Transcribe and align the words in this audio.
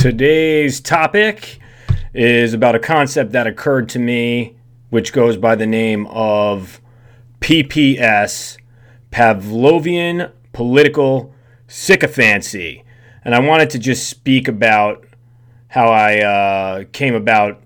Today's 0.00 0.80
topic 0.80 1.58
is 2.14 2.54
about 2.54 2.74
a 2.74 2.78
concept 2.78 3.32
that 3.32 3.46
occurred 3.46 3.90
to 3.90 3.98
me, 3.98 4.56
which 4.88 5.12
goes 5.12 5.36
by 5.36 5.54
the 5.56 5.66
name 5.66 6.06
of 6.06 6.80
PPS, 7.40 8.56
Pavlovian 9.10 10.32
Political 10.54 11.34
Sycophancy. 11.68 12.82
And 13.26 13.34
I 13.34 13.40
wanted 13.40 13.68
to 13.70 13.78
just 13.78 14.08
speak 14.08 14.48
about 14.48 15.04
how 15.68 15.88
I 15.88 16.20
uh, 16.20 16.84
came 16.92 17.14
about 17.14 17.62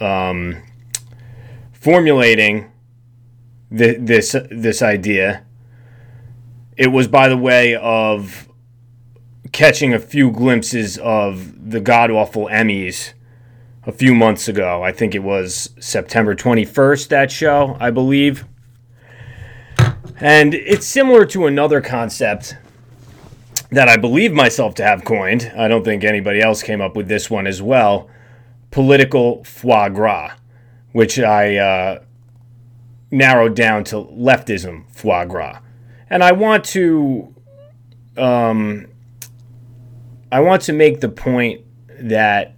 um, 0.00 0.62
formulating 1.74 2.72
th- 3.76 3.98
this 4.00 4.34
this 4.50 4.80
idea. 4.80 5.44
It 6.78 6.88
was 6.88 7.08
by 7.08 7.28
the 7.28 7.36
way 7.36 7.74
of 7.76 8.48
catching 9.52 9.92
a 9.92 9.98
few 9.98 10.30
glimpses 10.30 10.98
of 10.98 11.70
the 11.70 11.80
god 11.80 12.10
awful 12.10 12.46
Emmys 12.46 13.12
a 13.86 13.92
few 13.92 14.14
months 14.14 14.48
ago. 14.48 14.82
I 14.82 14.92
think 14.92 15.14
it 15.14 15.22
was 15.22 15.70
September 15.78 16.34
21st, 16.34 17.08
that 17.08 17.30
show, 17.30 17.76
I 17.78 17.90
believe. 17.90 18.46
And 20.16 20.54
it's 20.54 20.86
similar 20.86 21.24
to 21.26 21.46
another 21.46 21.80
concept 21.80 22.56
that 23.70 23.88
I 23.88 23.96
believe 23.96 24.32
myself 24.32 24.74
to 24.76 24.84
have 24.84 25.04
coined. 25.04 25.52
I 25.56 25.68
don't 25.68 25.84
think 25.84 26.04
anybody 26.04 26.40
else 26.40 26.62
came 26.62 26.80
up 26.80 26.94
with 26.94 27.08
this 27.08 27.30
one 27.30 27.46
as 27.46 27.60
well 27.60 28.08
political 28.70 29.44
foie 29.44 29.90
gras, 29.90 30.32
which 30.92 31.18
I 31.18 31.56
uh, 31.56 32.02
narrowed 33.10 33.54
down 33.54 33.84
to 33.84 33.96
leftism 33.96 34.84
foie 34.94 35.26
gras. 35.26 35.60
And 36.08 36.22
I 36.22 36.32
want 36.32 36.64
to. 36.66 37.34
Um, 38.16 38.91
I 40.32 40.40
want 40.40 40.62
to 40.62 40.72
make 40.72 41.00
the 41.00 41.10
point 41.10 41.60
that 42.00 42.54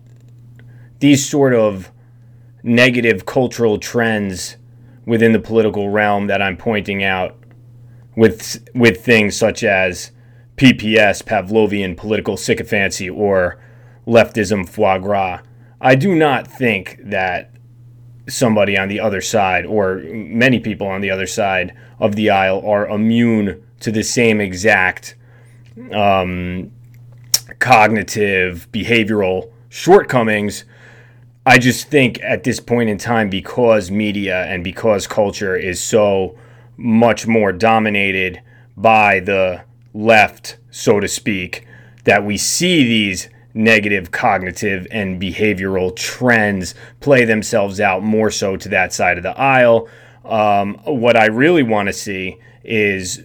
these 1.01 1.29
sort 1.29 1.55
of 1.55 1.91
negative 2.63 3.27
cultural 3.27 3.79
trends 3.79 4.57
within 5.07 5.33
the 5.33 5.41
political 5.41 5.91
realm 5.91 6.29
that 6.29 6.41
I'm 6.41 6.57
pointing 6.57 7.03
out 7.03 7.37
with 8.17 8.65
with 8.77 9.05
things 9.05 9.37
such 9.37 9.65
as 9.65 10.13
PPS, 10.57 11.25
Pavlovian 11.25 11.97
political 11.97 12.37
sycophancy, 12.37 13.11
or 13.11 13.61
leftism 14.07 14.69
foie 14.69 14.99
gras. 14.99 15.41
I 15.81 15.97
do 15.97 16.15
not 16.15 16.47
think 16.47 17.01
that 17.03 17.51
somebody 18.29 18.79
on 18.79 18.87
the 18.87 19.01
other 19.01 19.21
side, 19.21 19.67
or 19.67 19.97
many 19.97 20.61
people 20.61 20.87
on 20.87 21.01
the 21.01 21.11
other 21.11 21.27
side 21.27 21.77
of 21.99 22.15
the 22.15 22.31
aisle, 22.31 22.65
are 22.65 22.89
immune 22.89 23.61
to 23.81 23.91
the 23.91 24.05
same 24.05 24.41
exact 24.41 25.17
um, 25.93 26.71
cognitive, 27.65 28.69
behavioral 28.73 29.51
shortcomings. 29.71 30.67
I 31.47 31.57
just 31.57 31.89
think 31.89 32.23
at 32.23 32.45
this 32.45 32.61
point 32.61 32.91
in 32.91 32.99
time, 32.99 33.31
because 33.31 33.91
media 33.91 34.45
and 34.45 34.63
because 34.63 35.07
culture 35.07 35.57
is 35.57 35.83
so 35.83 36.37
much 36.77 37.27
more 37.27 37.53
dominated 37.53 38.43
by 38.77 39.21
the 39.21 39.65
left, 39.95 40.59
so 40.71 41.01
to 41.01 41.09
speak, 41.09 41.67
that 42.05 42.23
we 42.23 42.37
see 42.37 42.85
these 42.85 43.31
negative 43.55 44.11
cognitive 44.11 44.87
and 44.91 45.19
behavioral 45.19 45.97
trends 45.97 46.75
play 47.01 47.25
themselves 47.25 47.81
out 47.81 48.03
more 48.03 48.31
so 48.31 48.59
to 48.59 48.69
that 48.69 48.93
side 48.93 49.17
of 49.17 49.23
the 49.23 49.39
aisle. 49.41 49.89
Um, 50.23 50.75
what 50.85 51.17
I 51.17 51.27
really 51.27 51.63
want 51.63 51.87
to 51.87 51.95
see 51.95 52.37
is 52.65 53.23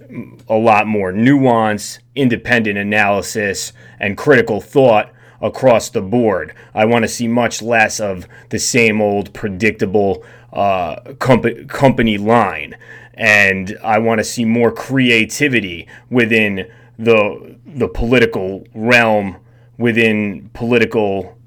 a 0.48 0.56
lot 0.56 0.86
more 0.86 1.12
nuance, 1.12 2.00
independent 2.16 2.78
analysis, 2.78 3.74
and 4.00 4.18
critical 4.18 4.60
thought 4.62 5.12
across 5.42 5.90
the 5.90 6.02
board. 6.02 6.54
I 6.74 6.86
want 6.86 7.04
to 7.04 7.08
see 7.08 7.28
much 7.28 7.62
less 7.62 8.00
of 8.00 8.28
the 8.50 8.60
same 8.60 9.02
old 9.02 9.34
predictable 9.34 10.24
uh, 10.52 11.14
comp- 11.20 11.70
company 11.70 12.18
line. 12.18 12.76
And 13.14 13.78
I 13.84 14.00
want 14.00 14.20
to 14.20 14.24
see 14.24 14.46
more 14.46 14.72
creativity 14.72 15.88
within 16.10 16.70
the, 16.98 17.58
the 17.66 17.88
political 17.88 18.66
realm, 18.74 19.38
within 19.78 20.50
political 20.54 21.39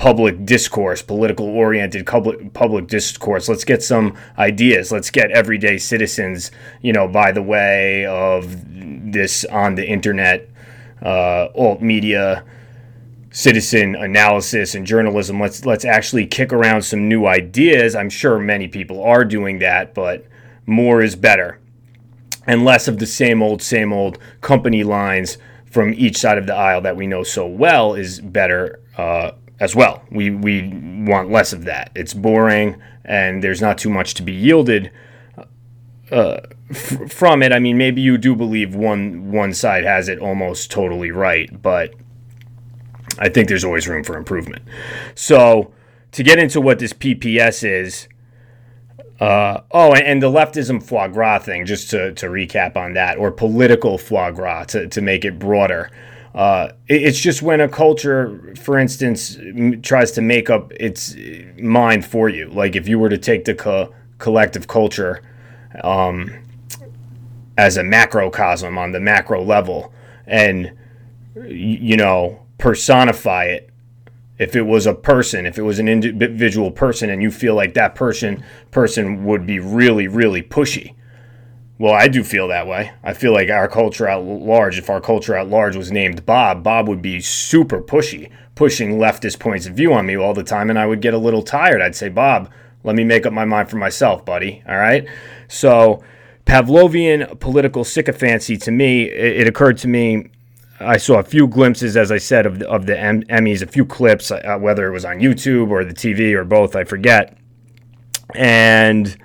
public 0.00 0.46
discourse, 0.46 1.02
political 1.02 1.44
oriented 1.46 2.06
public 2.06 2.54
public 2.54 2.86
discourse. 2.86 3.50
Let's 3.50 3.64
get 3.64 3.82
some 3.82 4.16
ideas. 4.38 4.90
Let's 4.90 5.10
get 5.10 5.30
everyday 5.30 5.76
citizens, 5.76 6.50
you 6.80 6.94
know, 6.94 7.06
by 7.06 7.32
the 7.32 7.42
way 7.42 8.06
of 8.06 8.64
this 9.12 9.44
on 9.44 9.74
the 9.74 9.86
internet, 9.86 10.48
uh, 11.02 11.48
alt 11.54 11.82
media, 11.82 12.46
citizen 13.30 13.94
analysis 13.94 14.74
and 14.74 14.86
journalism. 14.86 15.38
Let's 15.38 15.66
let's 15.66 15.84
actually 15.84 16.26
kick 16.26 16.50
around 16.50 16.80
some 16.80 17.06
new 17.06 17.26
ideas. 17.26 17.94
I'm 17.94 18.08
sure 18.08 18.38
many 18.38 18.68
people 18.68 19.04
are 19.04 19.22
doing 19.22 19.58
that, 19.58 19.92
but 19.92 20.26
more 20.64 21.02
is 21.02 21.14
better. 21.14 21.60
And 22.46 22.64
less 22.64 22.88
of 22.88 23.00
the 23.00 23.06
same 23.06 23.42
old, 23.42 23.60
same 23.60 23.92
old 23.92 24.18
company 24.40 24.82
lines 24.82 25.36
from 25.66 25.92
each 25.92 26.16
side 26.16 26.38
of 26.38 26.46
the 26.46 26.54
aisle 26.54 26.80
that 26.80 26.96
we 26.96 27.06
know 27.06 27.22
so 27.22 27.46
well 27.46 27.92
is 27.92 28.18
better 28.18 28.80
uh, 28.96 29.32
as 29.60 29.76
well. 29.76 30.02
We 30.10 30.30
we 30.30 30.68
want 31.06 31.30
less 31.30 31.52
of 31.52 31.64
that. 31.64 31.90
It's 31.94 32.14
boring, 32.14 32.80
and 33.04 33.44
there's 33.44 33.60
not 33.60 33.78
too 33.78 33.90
much 33.90 34.14
to 34.14 34.22
be 34.22 34.32
yielded 34.32 34.90
uh, 36.10 36.40
f- 36.70 37.12
from 37.12 37.42
it. 37.42 37.52
I 37.52 37.58
mean, 37.58 37.78
maybe 37.78 38.00
you 38.00 38.18
do 38.18 38.34
believe 38.34 38.74
one 38.74 39.30
one 39.30 39.52
side 39.52 39.84
has 39.84 40.08
it 40.08 40.18
almost 40.18 40.70
totally 40.70 41.10
right, 41.10 41.62
but 41.62 41.94
I 43.18 43.28
think 43.28 43.48
there's 43.48 43.64
always 43.64 43.86
room 43.86 44.02
for 44.02 44.16
improvement. 44.16 44.62
So 45.14 45.72
to 46.12 46.22
get 46.22 46.38
into 46.38 46.60
what 46.60 46.78
this 46.78 46.92
PPS 46.92 47.64
is. 47.68 48.08
Uh, 49.20 49.60
oh, 49.72 49.92
and, 49.92 50.22
the 50.22 50.30
leftism 50.30 50.82
foie 50.82 51.06
gras 51.06 51.40
thing, 51.40 51.66
just 51.66 51.90
to, 51.90 52.10
to 52.14 52.24
recap 52.24 52.74
on 52.74 52.94
that, 52.94 53.18
or 53.18 53.30
political 53.30 53.98
foie 53.98 54.30
gras 54.30 54.64
to, 54.64 54.88
to 54.88 55.02
make 55.02 55.26
it 55.26 55.38
broader. 55.38 55.90
Uh, 56.34 56.68
it's 56.86 57.18
just 57.18 57.42
when 57.42 57.60
a 57.60 57.68
culture, 57.68 58.54
for 58.56 58.78
instance, 58.78 59.36
m- 59.36 59.82
tries 59.82 60.12
to 60.12 60.22
make 60.22 60.48
up 60.48 60.72
its 60.74 61.16
mind 61.60 62.04
for 62.04 62.28
you. 62.28 62.48
Like 62.48 62.76
if 62.76 62.86
you 62.86 62.98
were 62.98 63.08
to 63.08 63.18
take 63.18 63.44
the 63.44 63.54
co- 63.54 63.92
collective 64.18 64.68
culture 64.68 65.22
um, 65.82 66.32
as 67.58 67.76
a 67.76 67.82
macrocosm 67.82 68.78
on 68.78 68.92
the 68.92 69.00
macro 69.00 69.42
level 69.42 69.92
and, 70.26 70.72
you 71.46 71.96
know, 71.96 72.46
personify 72.58 73.44
it. 73.46 73.66
If 74.38 74.56
it 74.56 74.62
was 74.62 74.86
a 74.86 74.94
person, 74.94 75.44
if 75.44 75.58
it 75.58 75.62
was 75.62 75.78
an 75.78 75.86
individual 75.86 76.70
person, 76.70 77.10
and 77.10 77.22
you 77.22 77.30
feel 77.30 77.54
like 77.54 77.74
that 77.74 77.94
person 77.94 78.42
person 78.70 79.24
would 79.26 79.44
be 79.46 79.58
really, 79.58 80.08
really 80.08 80.42
pushy, 80.42 80.94
well, 81.80 81.94
I 81.94 82.08
do 82.08 82.22
feel 82.22 82.48
that 82.48 82.66
way. 82.66 82.92
I 83.02 83.14
feel 83.14 83.32
like 83.32 83.48
our 83.48 83.66
culture 83.66 84.06
at 84.06 84.22
large, 84.22 84.76
if 84.76 84.90
our 84.90 85.00
culture 85.00 85.34
at 85.34 85.48
large 85.48 85.76
was 85.76 85.90
named 85.90 86.26
Bob, 86.26 86.62
Bob 86.62 86.86
would 86.88 87.00
be 87.00 87.22
super 87.22 87.80
pushy, 87.80 88.30
pushing 88.54 88.98
leftist 88.98 89.38
points 89.40 89.64
of 89.64 89.72
view 89.72 89.94
on 89.94 90.04
me 90.04 90.14
all 90.14 90.34
the 90.34 90.42
time, 90.42 90.68
and 90.68 90.78
I 90.78 90.84
would 90.84 91.00
get 91.00 91.14
a 91.14 91.18
little 91.18 91.42
tired. 91.42 91.80
I'd 91.80 91.96
say, 91.96 92.10
Bob, 92.10 92.50
let 92.84 92.96
me 92.96 93.02
make 93.02 93.24
up 93.24 93.32
my 93.32 93.46
mind 93.46 93.70
for 93.70 93.76
myself, 93.78 94.26
buddy. 94.26 94.62
All 94.68 94.76
right. 94.76 95.08
So, 95.48 96.04
Pavlovian 96.44 97.40
political 97.40 97.82
sycophancy 97.82 98.58
to 98.58 98.70
me, 98.70 99.04
it, 99.04 99.40
it 99.40 99.48
occurred 99.48 99.78
to 99.78 99.88
me. 99.88 100.28
I 100.80 100.98
saw 100.98 101.18
a 101.18 101.22
few 101.22 101.48
glimpses, 101.48 101.96
as 101.96 102.12
I 102.12 102.18
said, 102.18 102.44
of 102.44 102.58
the, 102.58 102.68
of 102.68 102.84
the 102.84 102.92
Emmys, 102.92 103.62
a 103.62 103.66
few 103.66 103.86
clips, 103.86 104.30
uh, 104.30 104.58
whether 104.60 104.86
it 104.86 104.92
was 104.92 105.06
on 105.06 105.20
YouTube 105.20 105.70
or 105.70 105.82
the 105.86 105.94
TV 105.94 106.34
or 106.34 106.44
both, 106.44 106.76
I 106.76 106.84
forget. 106.84 107.38
And 108.34 109.16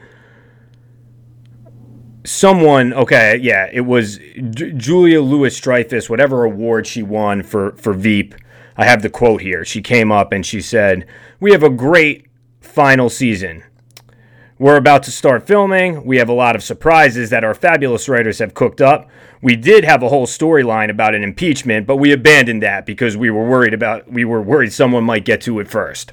someone 2.25 2.93
okay 2.93 3.37
yeah 3.41 3.69
it 3.71 3.81
was 3.81 4.17
D- 4.17 4.71
Julia 4.75 5.21
Louis-Dreyfus 5.21 6.09
whatever 6.09 6.43
award 6.43 6.87
she 6.87 7.03
won 7.03 7.43
for 7.43 7.73
for 7.73 7.93
Veep. 7.93 8.35
I 8.77 8.83
have 8.83 9.01
the 9.01 9.09
quote 9.09 9.41
here. 9.41 9.63
She 9.63 9.81
came 9.81 10.11
up 10.11 10.33
and 10.33 10.45
she 10.45 10.59
said 10.59 11.07
we 11.39 11.51
have 11.51 11.63
a 11.63 11.69
great 11.69 12.25
final 12.59 13.09
season. 13.09 13.63
We're 14.57 14.77
about 14.77 15.03
to 15.03 15.11
start 15.11 15.45
filming. 15.47 16.05
We 16.05 16.17
have 16.17 16.29
a 16.29 16.33
lot 16.33 16.55
of 16.55 16.63
surprises 16.63 17.29
that 17.29 17.43
our 17.43 17.53
fabulous 17.53 18.07
writers 18.09 18.39
have 18.39 18.53
cooked 18.53 18.81
up. 18.81 19.09
We 19.41 19.55
did 19.55 19.83
have 19.83 20.01
a 20.01 20.09
whole 20.09 20.25
storyline 20.25 20.89
about 20.89 21.15
an 21.15 21.23
impeachment 21.23 21.87
but 21.87 21.97
we 21.97 22.11
abandoned 22.11 22.63
that 22.63 22.85
because 22.85 23.15
we 23.15 23.29
were 23.29 23.47
worried 23.47 23.73
about 23.73 24.11
we 24.11 24.25
were 24.25 24.41
worried 24.41 24.73
someone 24.73 25.03
might 25.03 25.25
get 25.25 25.41
to 25.41 25.59
it 25.59 25.69
first. 25.69 26.11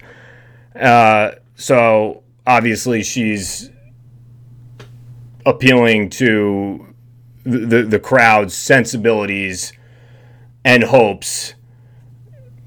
Uh, 0.79 1.33
so 1.57 2.23
obviously 2.47 3.03
she's 3.03 3.72
appealing 5.45 6.11
to 6.11 6.87
the, 7.45 7.83
the, 7.83 7.99
crowd's 7.99 8.55
sensibilities 8.55 9.73
and 10.65 10.85
hopes 10.85 11.55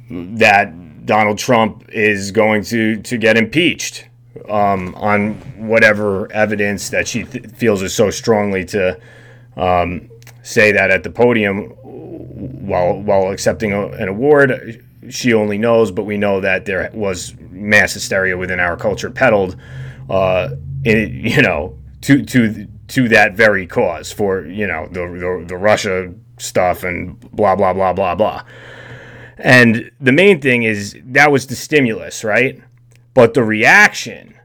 that 0.09 1.05
Donald 1.05 1.37
Trump 1.37 1.85
is 1.89 2.31
going 2.31 2.63
to, 2.65 3.01
to 3.03 3.17
get 3.17 3.37
impeached 3.37 4.07
um, 4.49 4.93
on 4.95 5.35
whatever 5.67 6.31
evidence 6.31 6.89
that 6.89 7.07
she 7.07 7.23
th- 7.23 7.45
feels 7.51 7.81
is 7.81 7.93
so 7.93 8.09
strongly 8.09 8.65
to 8.65 8.99
um, 9.55 10.09
say 10.43 10.71
that 10.71 10.91
at 10.91 11.03
the 11.03 11.09
podium 11.09 11.69
while 12.35 13.01
while 13.01 13.31
accepting 13.31 13.71
a, 13.71 13.87
an 13.87 14.07
award. 14.07 14.83
She 15.09 15.33
only 15.33 15.57
knows, 15.57 15.91
but 15.91 16.03
we 16.03 16.17
know 16.17 16.41
that 16.41 16.65
there 16.65 16.89
was 16.93 17.35
mass 17.51 17.93
hysteria 17.93 18.37
within 18.37 18.59
our 18.59 18.75
culture 18.75 19.11
peddled, 19.11 19.55
uh, 20.09 20.49
in, 20.83 21.13
you 21.23 21.43
know, 21.43 21.77
to 22.05 22.23
to 22.23 22.67
to 22.87 23.09
that 23.09 23.33
very 23.33 23.65
cause 23.65 24.11
for 24.11 24.45
you 24.45 24.67
know 24.67 24.87
the, 24.91 25.01
the 25.07 25.45
the 25.47 25.57
Russia 25.57 26.13
stuff 26.37 26.83
and 26.83 27.19
blah 27.31 27.55
blah 27.55 27.73
blah 27.73 27.93
blah 27.93 28.13
blah. 28.13 28.43
And 29.37 29.91
the 29.99 30.11
main 30.11 30.39
thing 30.39 30.63
is 30.63 30.95
that 31.03 31.31
was 31.31 31.47
the 31.47 31.55
stimulus, 31.55 32.23
right? 32.23 32.61
But 33.15 33.33
the 33.33 33.43
reaction, 33.43 34.35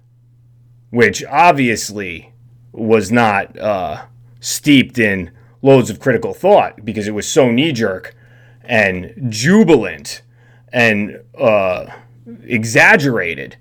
which 0.88 1.22
obviously 1.24 2.32
was 2.72 3.12
not 3.12 3.58
uh, 3.58 4.06
steeped 4.40 4.98
in 4.98 5.30
loads 5.60 5.90
of 5.90 6.00
critical 6.00 6.32
thought 6.32 6.82
because 6.82 7.06
it 7.06 7.14
was 7.14 7.28
so 7.28 7.50
knee 7.50 7.72
jerk 7.72 8.16
and 8.62 9.12
jubilant 9.28 10.22
and 10.72 11.20
uh, 11.38 11.86
exaggerated 12.44 13.56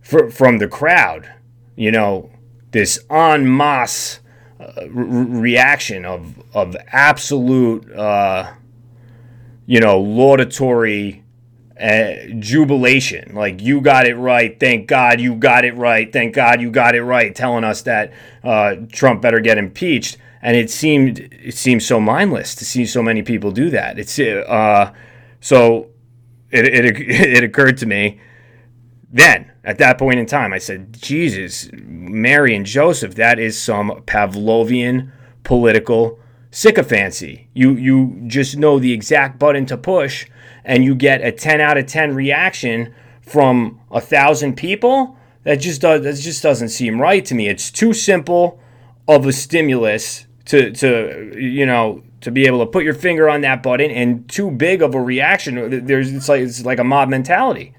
for, 0.00 0.30
from 0.30 0.58
the 0.58 0.68
crowd. 0.68 1.30
You 1.76 1.90
know, 1.90 2.30
this 2.74 2.98
en 3.10 3.56
masse 3.56 4.20
uh, 4.60 4.86
re- 4.90 5.40
reaction 5.40 6.04
of, 6.04 6.34
of 6.52 6.76
absolute, 6.88 7.90
uh, 7.92 8.52
you 9.64 9.80
know, 9.80 9.98
laudatory 9.98 11.24
uh, 11.80 12.12
jubilation. 12.38 13.34
Like, 13.34 13.62
you 13.62 13.80
got 13.80 14.06
it 14.06 14.16
right. 14.16 14.58
Thank 14.60 14.88
God 14.88 15.20
you 15.20 15.34
got 15.34 15.64
it 15.64 15.74
right. 15.74 16.12
Thank 16.12 16.34
God 16.34 16.60
you 16.60 16.70
got 16.70 16.94
it 16.94 17.02
right. 17.02 17.34
Telling 17.34 17.64
us 17.64 17.82
that 17.82 18.12
uh, 18.42 18.76
Trump 18.92 19.22
better 19.22 19.40
get 19.40 19.56
impeached 19.56 20.18
and 20.42 20.58
it 20.58 20.70
seemed 20.70 21.20
it 21.20 21.54
seemed 21.54 21.82
so 21.82 21.98
mindless 21.98 22.54
to 22.56 22.66
see 22.66 22.84
so 22.84 23.02
many 23.02 23.22
people 23.22 23.50
do 23.50 23.70
that. 23.70 23.98
It's 23.98 24.18
uh, 24.18 24.92
so 25.40 25.88
it, 26.50 26.66
it 26.66 27.00
it 27.00 27.42
occurred 27.42 27.78
to 27.78 27.86
me 27.86 28.20
then 29.14 29.52
at 29.62 29.78
that 29.78 29.96
point 29.96 30.18
in 30.18 30.26
time. 30.26 30.52
I 30.52 30.58
said, 30.58 30.92
Jesus, 31.00 31.70
Mary 31.72 32.54
and 32.54 32.66
Joseph, 32.66 33.14
that 33.14 33.38
is 33.38 33.60
some 33.60 34.02
Pavlovian 34.06 35.12
political 35.44 36.18
sycophancy. 36.50 37.48
You 37.54 37.74
you 37.74 38.20
just 38.26 38.56
know 38.56 38.80
the 38.80 38.92
exact 38.92 39.38
button 39.38 39.66
to 39.66 39.76
push, 39.76 40.26
and 40.64 40.84
you 40.84 40.96
get 40.96 41.24
a 41.24 41.30
ten 41.30 41.60
out 41.60 41.78
of 41.78 41.86
ten 41.86 42.14
reaction 42.14 42.92
from 43.22 43.80
a 43.92 44.00
thousand 44.00 44.56
people. 44.56 45.16
That 45.44 45.60
just 45.60 45.80
does 45.80 46.02
that 46.02 46.16
just 46.16 46.42
doesn't 46.42 46.70
seem 46.70 47.00
right 47.00 47.24
to 47.24 47.36
me. 47.36 47.48
It's 47.48 47.70
too 47.70 47.92
simple 47.92 48.60
of 49.06 49.26
a 49.26 49.32
stimulus 49.32 50.26
to 50.46 50.72
to 50.72 51.32
you 51.38 51.66
know 51.66 52.02
to 52.20 52.32
be 52.32 52.46
able 52.46 52.60
to 52.60 52.66
put 52.66 52.82
your 52.82 52.94
finger 52.94 53.28
on 53.28 53.42
that 53.42 53.62
button 53.62 53.90
and 53.90 54.28
too 54.28 54.50
big 54.50 54.82
of 54.82 54.94
a 54.94 55.00
reaction 55.00 55.86
there's 55.86 56.10
it's 56.10 56.28
like 56.28 56.40
it's 56.40 56.64
like 56.64 56.78
a 56.78 56.84
mob 56.84 57.08
mentality 57.08 57.74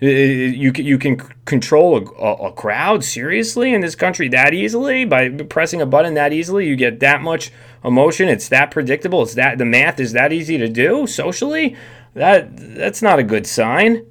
you 0.00 0.72
can, 0.72 0.84
you 0.84 0.98
can 0.98 1.16
control 1.44 1.96
a, 1.96 2.46
a, 2.46 2.52
crowd 2.52 3.02
seriously 3.02 3.74
in 3.74 3.80
this 3.80 3.96
country 3.96 4.28
that 4.28 4.54
easily 4.54 5.04
by 5.04 5.28
pressing 5.28 5.82
a 5.82 5.86
button 5.86 6.14
that 6.14 6.32
easily 6.32 6.68
you 6.68 6.76
get 6.76 7.00
that 7.00 7.20
much 7.20 7.50
emotion 7.84 8.28
it's 8.28 8.48
that 8.48 8.70
predictable 8.70 9.22
it's 9.22 9.34
that 9.34 9.58
the 9.58 9.64
math 9.64 9.98
is 9.98 10.12
that 10.12 10.32
easy 10.32 10.56
to 10.56 10.68
do 10.68 11.06
socially 11.06 11.76
that 12.14 12.48
that's 12.76 13.02
not 13.02 13.18
a 13.18 13.24
good 13.24 13.46
sign 13.46 14.06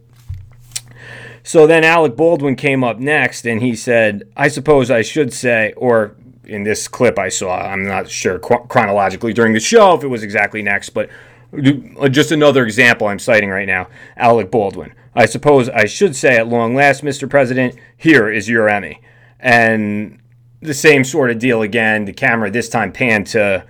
so 1.47 1.65
then 1.65 1.85
Alec 1.85 2.17
Baldwin 2.17 2.57
came 2.57 2.83
up 2.83 2.99
next 2.99 3.47
and 3.47 3.61
he 3.61 3.73
said 3.73 4.23
I 4.35 4.49
suppose 4.49 4.91
I 4.91 5.01
should 5.01 5.31
say 5.31 5.73
or 5.77 6.17
in 6.43 6.63
this 6.63 6.87
clip 6.87 7.19
I 7.19 7.29
saw. 7.29 7.57
I'm 7.57 7.85
not 7.85 8.09
sure 8.09 8.39
chronologically 8.39 9.33
during 9.33 9.53
the 9.53 9.59
show 9.61 9.95
if 9.95 10.03
it 10.03 10.07
was 10.07 10.23
exactly 10.23 10.61
next, 10.61 10.89
but 10.89 11.09
uh, 11.53 12.09
just 12.09 12.31
another 12.31 12.65
example 12.65 13.07
I'm 13.07 13.19
citing 13.19 13.49
right 13.49 13.67
now 13.67 13.87
Alec 14.17 14.51
Baldwin. 14.51 14.93
I 15.17 15.25
suppose 15.25 15.67
I 15.69 15.85
should 15.85 16.15
say 16.15 16.37
at 16.37 16.47
long 16.47 16.75
last, 16.75 17.03
Mr. 17.03 17.27
President, 17.27 17.73
here 17.97 18.31
is 18.31 18.47
your 18.47 18.69
Emmy. 18.69 19.01
And 19.39 20.19
the 20.61 20.75
same 20.75 21.03
sort 21.03 21.31
of 21.31 21.39
deal 21.39 21.63
again. 21.63 22.05
The 22.05 22.13
camera 22.13 22.51
this 22.51 22.69
time 22.69 22.91
panned 22.91 23.25
to 23.27 23.65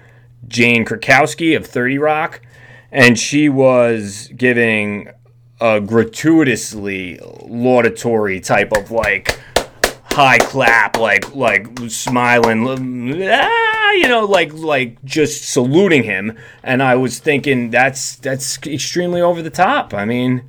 Jane 0.49 0.83
Krakowski 0.83 1.55
of 1.55 1.65
30 1.65 1.99
Rock, 1.99 2.41
and 2.91 3.17
she 3.17 3.47
was 3.47 4.29
giving 4.35 5.09
a 5.61 5.79
gratuitously 5.79 7.21
laudatory 7.45 8.41
type 8.41 8.73
of 8.73 8.91
like 8.91 9.39
high 10.11 10.39
clap, 10.39 10.97
like 10.97 11.33
like 11.33 11.79
smiling, 11.87 13.23
ah, 13.23 13.91
you 13.93 14.09
know, 14.09 14.25
like 14.25 14.53
like 14.53 15.01
just 15.05 15.49
saluting 15.49 16.03
him. 16.03 16.37
And 16.61 16.83
I 16.83 16.95
was 16.95 17.19
thinking 17.19 17.69
that's 17.69 18.17
that's 18.17 18.57
extremely 18.67 19.21
over 19.21 19.41
the 19.41 19.49
top. 19.49 19.93
I 19.93 20.03
mean, 20.03 20.43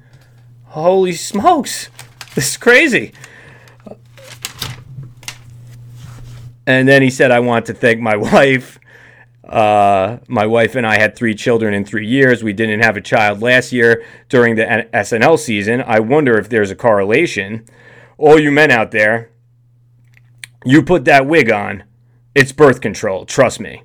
holy 0.68 1.12
smokes, 1.12 1.90
this 2.34 2.50
is 2.50 2.56
crazy. 2.56 3.12
And 6.66 6.86
then 6.86 7.00
he 7.00 7.10
said, 7.10 7.30
"I 7.30 7.40
want 7.40 7.66
to 7.66 7.74
thank 7.74 8.00
my 8.00 8.16
wife." 8.32 8.78
Uh, 9.48 10.18
my 10.28 10.44
wife 10.44 10.74
and 10.74 10.86
I 10.86 10.98
had 10.98 11.16
three 11.16 11.34
children 11.34 11.72
in 11.72 11.82
three 11.82 12.06
years. 12.06 12.44
We 12.44 12.52
didn't 12.52 12.80
have 12.80 12.98
a 12.98 13.00
child 13.00 13.40
last 13.40 13.72
year 13.72 14.04
during 14.28 14.56
the 14.56 14.86
SNL 14.92 15.38
season. 15.38 15.82
I 15.86 16.00
wonder 16.00 16.36
if 16.36 16.50
there's 16.50 16.70
a 16.70 16.76
correlation. 16.76 17.64
All 18.18 18.38
you 18.38 18.52
men 18.52 18.70
out 18.70 18.90
there, 18.90 19.30
you 20.66 20.82
put 20.82 21.06
that 21.06 21.26
wig 21.26 21.50
on, 21.50 21.84
it's 22.34 22.52
birth 22.52 22.82
control, 22.82 23.24
trust 23.24 23.58
me. 23.58 23.84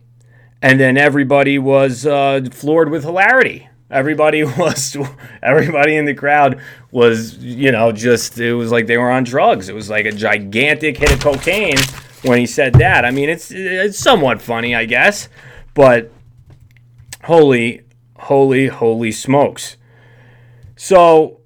And 0.62 0.79
then 0.79 0.97
everybody 0.97 1.57
was 1.57 2.06
uh, 2.06 2.41
floored 2.51 2.89
with 2.89 3.03
hilarity. 3.03 3.69
Everybody 3.94 4.44
was, 4.57 4.98
everybody 5.42 5.95
in 5.95 6.06
the 6.06 6.13
crowd 6.13 6.60
was, 6.92 7.38
you 7.38 7.72
know, 7.72 7.92
just, 7.92 8.38
it 8.40 8.54
was 8.54 8.72
like 8.72 8.88
they 8.88 8.98
were 8.98 9.12
on 9.12 9.24
drugs. 9.24 9.69
It 9.69 9.75
was 9.75 9.90
like 9.90 10.06
a 10.06 10.12
gigantic 10.12 10.98
hit 10.98 11.13
of 11.13 11.19
cocaine 11.19 11.78
when 12.24 12.40
he 12.40 12.45
said 12.45 12.74
that. 12.75 13.06
I 13.06 13.12
mean, 13.12 13.30
it's, 13.30 13.51
it's 13.51 14.00
somewhat 14.00 14.42
funny, 14.42 14.75
I 14.75 14.86
guess, 14.86 15.30
but 15.74 16.12
holy, 17.24 17.81
holy, 18.18 18.68
holy 18.68 19.12
smokes. 19.12 19.78
So, 20.75 21.42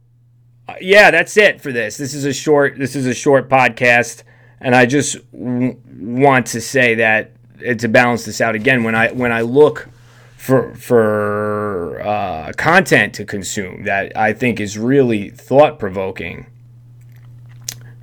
yeah, 0.81 1.11
that's 1.11 1.37
it 1.37 1.61
for 1.61 1.71
this. 1.71 1.97
This 1.97 2.13
is 2.13 2.25
a 2.25 2.33
short, 2.33 2.77
this 2.77 2.95
is 2.95 3.05
a 3.05 3.13
short 3.13 3.49
podcast. 3.49 4.23
And 4.59 4.75
I 4.75 4.85
just 4.85 5.17
w- 5.31 5.79
want 5.99 6.47
to 6.47 6.61
say 6.61 6.95
that 6.95 7.31
to 7.79 7.87
balance 7.87 8.25
this 8.25 8.41
out 8.41 8.55
again, 8.55 8.83
when 8.83 8.95
I 8.95 9.11
when 9.11 9.31
I 9.31 9.41
look 9.41 9.89
for 10.37 10.75
for 10.75 11.99
uh, 12.01 12.53
content 12.57 13.13
to 13.15 13.25
consume 13.25 13.83
that 13.83 14.15
I 14.15 14.33
think 14.33 14.59
is 14.59 14.77
really 14.77 15.29
thought 15.29 15.79
provoking, 15.79 16.45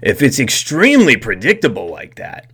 if 0.02 0.20
it's 0.20 0.40
extremely 0.40 1.16
predictable 1.16 1.88
like 1.88 2.16
that, 2.16 2.50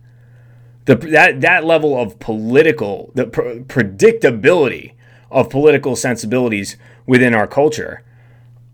the 0.85 0.95
that 0.95 1.41
that 1.41 1.65
level 1.65 1.99
of 1.99 2.19
political 2.19 3.11
the 3.15 3.25
pr- 3.25 3.41
predictability 3.65 4.93
of 5.31 5.49
political 5.49 5.95
sensibilities 5.95 6.77
within 7.07 7.33
our 7.33 7.47
culture, 7.47 8.03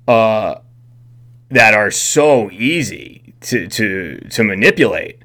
uh, 0.09 0.55
that 1.49 1.73
are 1.73 1.89
so 1.89 2.51
easy 2.51 3.33
to 3.41 3.67
to 3.69 4.19
to 4.29 4.43
manipulate. 4.43 5.23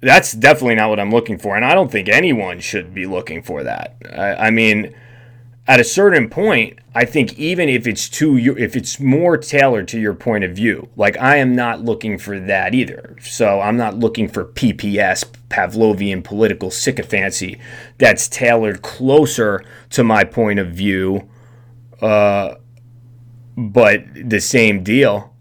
That's 0.00 0.32
definitely 0.32 0.76
not 0.76 0.90
what 0.90 1.00
I'm 1.00 1.10
looking 1.10 1.38
for, 1.38 1.56
and 1.56 1.64
I 1.64 1.74
don't 1.74 1.90
think 1.90 2.08
anyone 2.08 2.60
should 2.60 2.94
be 2.94 3.06
looking 3.06 3.42
for 3.42 3.64
that. 3.64 3.96
I, 4.12 4.46
I 4.46 4.50
mean, 4.50 4.94
at 5.66 5.80
a 5.80 5.84
certain 5.84 6.30
point, 6.30 6.78
I 6.94 7.04
think 7.04 7.38
even 7.38 7.68
if 7.68 7.86
it's 7.86 8.08
too 8.08 8.36
if 8.56 8.76
it's 8.76 9.00
more 9.00 9.36
tailored 9.36 9.88
to 9.88 10.00
your 10.00 10.14
point 10.14 10.44
of 10.44 10.52
view, 10.52 10.88
like 10.96 11.18
I 11.18 11.36
am 11.36 11.54
not 11.56 11.84
looking 11.84 12.16
for 12.16 12.38
that 12.38 12.74
either. 12.74 13.16
So 13.20 13.60
I'm 13.60 13.76
not 13.76 13.98
looking 13.98 14.28
for 14.28 14.44
PPS, 14.44 15.24
Pavlovian 15.48 16.22
political 16.22 16.70
sycophancy, 16.70 17.60
that's 17.98 18.28
tailored 18.28 18.82
closer 18.82 19.64
to 19.90 20.04
my 20.04 20.22
point 20.24 20.60
of 20.60 20.68
view. 20.68 21.28
Uh, 22.00 22.54
but 23.56 24.04
the 24.14 24.40
same 24.40 24.84
deal 24.84 25.34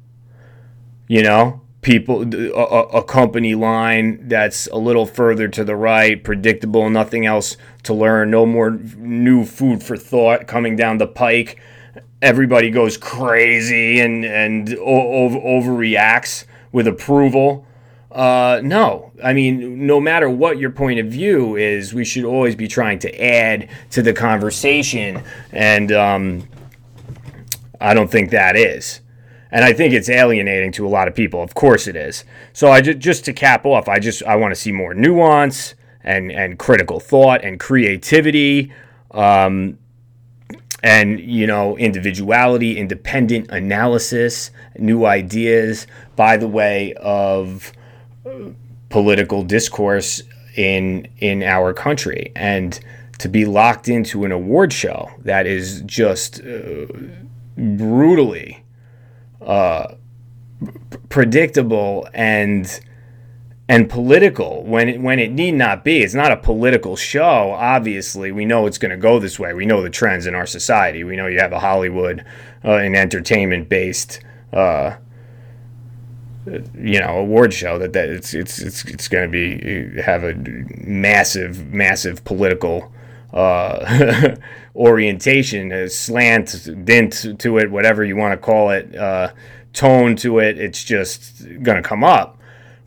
you 1.08 1.22
know 1.22 1.62
people 1.88 2.22
a, 2.36 2.98
a, 2.98 3.01
company 3.01 3.56
line 3.56 4.27
that's 4.27 4.67
a 4.74 4.75
little 4.75 5.06
further 5.06 5.48
to 5.48 5.63
the 5.63 5.74
right 5.74 6.22
predictable 6.22 6.89
nothing 6.89 7.25
else 7.25 7.56
to 7.82 7.94
learn 7.94 8.29
no 8.29 8.46
more 8.46 8.72
new 8.72 9.46
food 9.46 9.82
for 9.82 9.96
thought 9.96 10.48
coming 10.48 10.75
down 10.75 10.98
the 10.98 11.08
pike. 11.08 11.58
Everybody 12.22 12.72
goes 12.72 12.98
crazy 12.98 14.01
and 14.01 14.25
and 14.25 14.75
over, 14.79 15.39
overreacts 15.39 16.44
with 16.74 16.88
approval. 16.88 17.65
Uh, 18.12 18.60
no, 18.62 19.13
I 19.24 19.32
mean, 19.32 19.88
no 19.88 20.01
matter 20.01 20.29
what 20.29 20.58
your 20.58 20.72
point 20.72 21.00
of 21.00 21.08
view 21.08 21.56
is, 21.56 21.94
we 21.94 22.03
should 22.03 22.25
always 22.25 22.58
be 22.58 22.67
trying 22.67 23.00
to 23.00 23.24
add 23.24 23.70
to 23.91 24.01
the 24.01 24.12
conversation, 24.12 25.24
and 25.53 25.94
um, 25.94 26.50
I 27.79 27.94
don't 27.94 28.12
think 28.12 28.32
that 28.32 28.58
is 28.58 29.00
and 29.51 29.63
I 29.63 29.74
think 29.74 29.94
it's 29.94 30.10
alienating 30.10 30.72
to 30.74 30.88
a 30.88 30.89
lot 30.89 31.08
of 31.08 31.16
people. 31.16 31.42
Of 31.42 31.54
course 31.54 31.88
it 31.88 31.96
is. 31.96 32.25
So 32.54 32.72
I 32.72 32.82
just, 32.82 33.00
just 33.00 33.25
to 33.25 33.34
cap 33.34 33.66
off, 33.66 33.88
I 33.88 34.00
just 34.00 34.24
I 34.24 34.36
want 34.36 34.54
to 34.54 34.60
see 34.60 34.72
more 34.72 34.94
nuance 34.94 35.75
and 36.04 36.32
and 36.32 36.58
critical 36.60 37.00
thought 37.00 37.44
and 37.44 37.60
creativity 37.60 38.72
Um, 39.12 39.77
and 40.84 41.20
you 41.20 41.48
know 41.48 41.75
individuality 41.77 42.77
independent 42.77 43.50
analysis 43.50 44.51
new 44.77 45.06
ideas 45.06 45.88
by 46.16 46.38
the 46.38 46.48
way 46.48 46.94
of 47.01 47.72
political 48.89 49.44
discourse 49.44 50.22
in 50.56 51.08
in 51.18 51.42
our 51.44 51.74
country 51.74 52.32
and 52.36 52.80
to 53.18 53.27
be 53.27 53.46
locked 53.46 53.89
into 53.89 54.24
an 54.24 54.32
award 54.32 54.72
show 54.72 55.10
that 55.24 55.48
is 55.48 55.82
just 55.82 56.42
uh, 56.42 56.86
brutally 57.58 58.57
uh, 59.48 59.96
predictable 61.10 62.08
and 62.13 62.80
and 63.70 63.89
political 63.89 64.63
when 64.63 64.88
it, 64.88 65.01
when 65.01 65.20
it 65.20 65.32
need 65.32 65.54
not 65.54 65.84
be. 65.84 66.01
It's 66.01 66.13
not 66.13 66.32
a 66.32 66.38
political 66.38 66.96
show. 66.96 67.51
Obviously, 67.51 68.32
we 68.32 68.46
know 68.46 68.66
it's 68.66 68.77
going 68.77 68.92
to 68.92 68.98
go 68.98 69.20
this 69.20 69.39
way. 69.39 69.54
We 69.54 69.66
know 69.66 69.82
the 69.82 69.89
trends 69.89 70.25
in 70.25 70.36
our 70.36 70.46
society. 70.46 71.04
We 71.04 71.18
know 71.18 71.27
you 71.27 71.39
have 71.39 71.51
a 71.51 71.60
Hollywood 71.60 72.24
uh, 72.63 72.75
and 72.75 72.96
entertainment 72.96 73.68
based. 73.68 74.20
Uh, 74.54 74.96
you 76.46 77.00
know, 77.00 77.18
award 77.18 77.54
show 77.54 77.77
that, 77.77 77.92
that 77.92 78.08
it's 78.08 78.34
it's 78.34 78.60
it's 78.60 78.86
it's 78.86 79.08
going 79.10 79.30
to 79.30 79.32
be 79.32 80.01
have 80.01 80.24
a 80.24 80.34
massive 80.77 81.68
massive 81.74 82.24
political 82.24 82.94
uh, 83.38 84.36
orientation, 84.75 85.72
a 85.72 85.89
slant, 85.89 86.86
dent 86.86 87.39
to 87.39 87.58
it, 87.58 87.72
whatever 87.72 88.03
you 88.03 88.15
want 88.15 88.34
to 88.34 88.38
call 88.38 88.72
it, 88.72 88.96
uh, 88.96 89.32
tone 89.74 90.15
to 90.17 90.39
it. 90.39 90.60
It's 90.60 90.84
just 90.84 91.44
going 91.63 91.82
to 91.82 91.88
come 91.88 92.03
up 92.03 92.38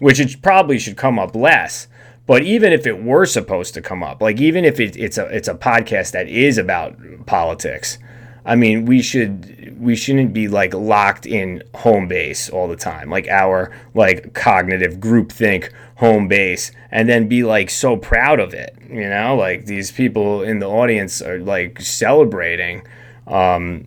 which 0.00 0.19
it 0.19 0.42
probably 0.42 0.78
should 0.78 0.97
come 0.97 1.19
up 1.19 1.37
less. 1.37 1.87
But 2.26 2.42
even 2.42 2.73
if 2.73 2.87
it 2.87 3.02
were 3.02 3.26
supposed 3.26 3.75
to 3.75 3.83
come 3.83 4.02
up, 4.02 4.21
like 4.21 4.40
even 4.40 4.64
if 4.64 4.80
it, 4.80 4.97
it's 4.97 5.19
a 5.19 5.26
it's 5.26 5.49
a 5.49 5.54
podcast 5.54 6.12
that 6.12 6.28
is 6.28 6.59
about 6.59 6.97
politics, 7.26 7.99
I 8.45 8.57
mean, 8.57 8.87
we 8.87 9.03
should 9.03 9.79
we 9.81 9.97
shouldn't 9.97 10.33
be 10.33 10.49
like 10.49 10.75
locked 10.75 11.27
in 11.27 11.63
home 11.75 12.09
base 12.09 12.49
all 12.49 12.69
the 12.69 12.77
time, 12.77 13.11
like 13.11 13.29
our 13.29 13.73
like 13.95 14.35
cognitive 14.35 14.95
groupthink 14.95 15.71
home 15.97 16.29
base, 16.29 16.73
and 16.91 17.09
then 17.09 17.29
be 17.29 17.43
like 17.43 17.71
so 17.71 17.97
proud 17.97 18.41
of 18.41 18.55
it. 18.55 18.77
You 18.89 19.09
know, 19.09 19.37
like 19.37 19.67
these 19.67 19.91
people 19.93 20.43
in 20.43 20.59
the 20.59 20.67
audience 20.67 21.21
are 21.23 21.39
like 21.39 21.81
celebrating 21.81 22.83
um, 23.27 23.87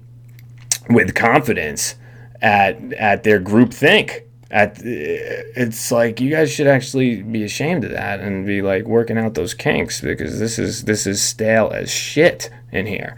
with 0.90 1.16
confidence 1.16 1.96
at 2.42 2.94
at 2.94 3.24
their 3.24 3.40
groupthink 3.40 4.24
at 4.54 4.80
it's 4.84 5.92
like 5.92 6.22
you 6.22 6.30
guys 6.30 6.52
should 6.52 6.68
actually 6.68 7.24
be 7.24 7.44
ashamed 7.44 7.84
of 7.84 7.90
that 7.90 8.20
and 8.20 8.46
be 8.46 8.62
like 8.62 8.86
working 8.86 9.18
out 9.18 9.34
those 9.34 9.56
kinks 9.56 10.00
because 10.00 10.38
this 10.38 10.60
is 10.60 10.84
this 10.84 11.08
is 11.08 11.22
stale 11.22 11.72
as 11.74 11.90
shit 11.90 12.52
in 12.72 12.86
here. 12.86 13.18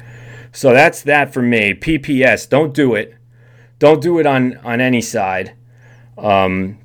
So 0.56 0.72
that's 0.72 1.02
that 1.04 1.34
for 1.34 1.42
me. 1.42 1.74
PPS, 1.74 2.48
don't 2.48 2.74
do 2.74 2.96
it. 2.96 3.14
Don't 3.78 4.02
do 4.02 4.20
it 4.20 4.26
on 4.26 4.58
on 4.64 4.80
any 4.80 5.02
side 5.02 5.54
um, 6.18 6.78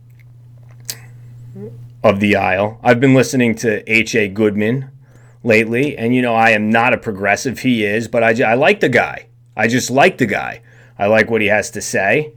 of 2.03 2.19
the 2.19 2.35
aisle. 2.35 2.81
I've 2.83 2.99
been 2.99 3.15
listening 3.15 3.55
to 3.57 3.89
H. 3.91 4.17
A. 4.17 4.27
Goodman 4.27 4.91
lately, 5.45 5.97
and 5.97 6.15
you 6.15 6.21
know 6.21 6.35
I 6.35 6.51
am 6.51 6.69
not 6.69 6.93
a 6.93 6.99
progressive. 6.99 7.61
He 7.61 7.85
is, 7.85 8.09
but 8.09 8.25
I 8.25 8.43
I 8.43 8.55
like 8.55 8.81
the 8.81 8.89
guy. 8.89 9.29
I 9.57 9.69
just 9.69 9.89
like 9.89 10.19
the 10.19 10.27
guy. 10.27 10.63
I 10.99 11.07
like 11.07 11.31
what 11.31 11.41
he 11.41 11.47
has 11.47 11.71
to 11.71 11.81
say. 11.81 12.35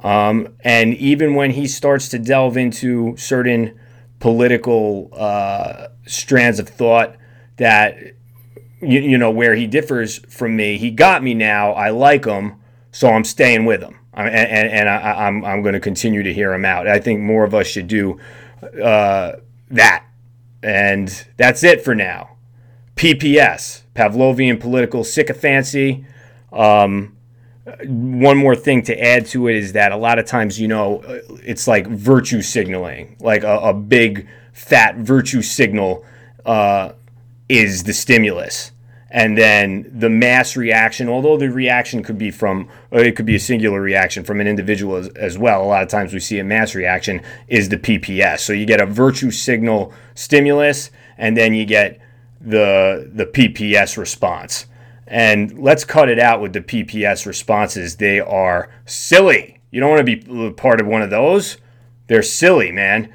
Um, 0.00 0.56
and 0.60 0.94
even 0.94 1.34
when 1.34 1.50
he 1.50 1.66
starts 1.66 2.08
to 2.08 2.18
delve 2.18 2.56
into 2.56 3.16
certain 3.18 3.78
political 4.18 5.10
uh, 5.12 5.88
strands 6.06 6.58
of 6.58 6.70
thought 6.70 7.16
that, 7.58 8.14
you, 8.80 9.00
you, 9.00 9.18
know, 9.18 9.30
where 9.30 9.54
he 9.54 9.66
differs 9.66 10.18
from 10.18 10.56
me, 10.56 10.78
he 10.78 10.90
got 10.90 11.22
me 11.22 11.34
now. 11.34 11.72
I 11.72 11.90
like 11.90 12.24
him, 12.24 12.56
so 12.92 13.08
I'm 13.08 13.24
staying 13.24 13.64
with 13.64 13.82
him. 13.82 13.98
I, 14.14 14.28
and, 14.28 14.70
and 14.70 14.88
I, 14.88 15.26
am 15.28 15.44
I'm, 15.44 15.44
I'm 15.44 15.62
going 15.62 15.74
to 15.74 15.80
continue 15.80 16.22
to 16.22 16.32
hear 16.32 16.52
him 16.52 16.64
out. 16.64 16.88
I 16.88 16.98
think 16.98 17.20
more 17.20 17.44
of 17.44 17.54
us 17.54 17.66
should 17.66 17.88
do 17.88 18.18
uh, 18.82 19.32
that. 19.70 20.04
And 20.62 21.26
that's 21.36 21.62
it 21.62 21.82
for 21.84 21.94
now. 21.94 22.36
PPS, 22.96 23.82
Pavlovian 23.94 24.60
political 24.60 25.04
sycophancy. 25.04 26.04
Um, 26.52 27.16
one 27.86 28.36
more 28.36 28.56
thing 28.56 28.82
to 28.82 29.00
add 29.00 29.26
to 29.26 29.48
it 29.48 29.56
is 29.56 29.72
that 29.72 29.92
a 29.92 29.96
lot 29.96 30.18
of 30.18 30.26
times, 30.26 30.60
you 30.60 30.68
know, 30.68 31.02
it's 31.42 31.68
like 31.68 31.86
virtue 31.86 32.42
signaling, 32.42 33.16
like 33.20 33.44
a, 33.44 33.58
a 33.58 33.74
big 33.74 34.28
fat 34.52 34.96
virtue 34.96 35.40
signal 35.40 36.04
uh, 36.44 36.92
is 37.50 37.82
the 37.82 37.92
stimulus. 37.92 38.70
And 39.10 39.36
then 39.36 39.90
the 39.92 40.08
mass 40.08 40.56
reaction, 40.56 41.08
although 41.08 41.36
the 41.36 41.50
reaction 41.50 42.04
could 42.04 42.16
be 42.16 42.30
from, 42.30 42.68
uh, 42.92 42.98
it 42.98 43.16
could 43.16 43.26
be 43.26 43.34
a 43.34 43.40
singular 43.40 43.80
reaction 43.80 44.22
from 44.22 44.40
an 44.40 44.46
individual 44.46 44.94
as, 44.94 45.08
as 45.08 45.36
well. 45.36 45.64
A 45.64 45.66
lot 45.66 45.82
of 45.82 45.88
times 45.88 46.14
we 46.14 46.20
see 46.20 46.38
a 46.38 46.44
mass 46.44 46.76
reaction 46.76 47.20
is 47.48 47.68
the 47.68 47.76
PPS. 47.76 48.38
So 48.38 48.52
you 48.52 48.66
get 48.66 48.80
a 48.80 48.86
virtue 48.86 49.32
signal 49.32 49.92
stimulus, 50.14 50.92
and 51.18 51.36
then 51.36 51.52
you 51.52 51.66
get 51.66 52.00
the 52.40 53.10
the 53.12 53.26
PPS 53.26 53.98
response. 53.98 54.66
And 55.08 55.58
let's 55.58 55.84
cut 55.84 56.08
it 56.08 56.20
out 56.20 56.40
with 56.40 56.52
the 56.52 56.60
PPS 56.60 57.26
responses. 57.26 57.96
They 57.96 58.20
are 58.20 58.70
silly. 58.86 59.58
You 59.72 59.80
don't 59.80 59.90
want 59.90 60.06
to 60.06 60.16
be 60.16 60.52
part 60.52 60.80
of 60.80 60.86
one 60.86 61.02
of 61.02 61.10
those. 61.10 61.56
They're 62.06 62.22
silly, 62.22 62.70
man. 62.70 63.12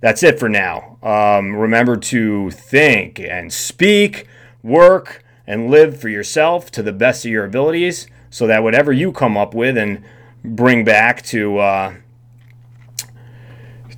That's 0.00 0.22
it 0.22 0.38
for 0.38 0.48
now. 0.48 0.98
Um, 1.02 1.56
remember 1.56 1.96
to 1.96 2.50
think 2.50 3.18
and 3.18 3.52
speak, 3.52 4.26
work, 4.62 5.24
and 5.46 5.70
live 5.70 6.00
for 6.00 6.08
yourself 6.08 6.70
to 6.72 6.82
the 6.82 6.92
best 6.92 7.24
of 7.24 7.30
your 7.30 7.44
abilities 7.44 8.06
so 8.30 8.46
that 8.46 8.62
whatever 8.62 8.92
you 8.92 9.12
come 9.12 9.36
up 9.36 9.54
with 9.54 9.76
and 9.76 10.04
bring 10.44 10.84
back 10.84 11.22
to, 11.22 11.58
uh, 11.58 11.94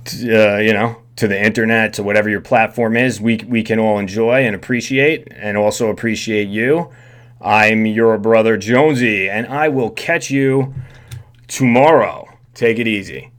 to 0.05 0.55
uh, 0.55 0.57
you 0.57 0.73
know, 0.73 0.97
to 1.17 1.27
the 1.27 1.39
internet, 1.39 1.93
to 1.93 2.03
whatever 2.03 2.29
your 2.29 2.41
platform 2.41 2.97
is, 2.97 3.21
we, 3.21 3.37
we 3.47 3.61
can 3.61 3.77
all 3.77 3.99
enjoy 3.99 4.45
and 4.45 4.55
appreciate, 4.55 5.27
and 5.35 5.57
also 5.57 5.89
appreciate 5.89 6.47
you. 6.47 6.89
I'm 7.39 7.85
your 7.85 8.17
brother 8.17 8.57
Jonesy, 8.57 9.29
and 9.29 9.45
I 9.47 9.67
will 9.69 9.89
catch 9.89 10.31
you 10.31 10.73
tomorrow. 11.47 12.27
Take 12.53 12.79
it 12.79 12.87
easy. 12.87 13.30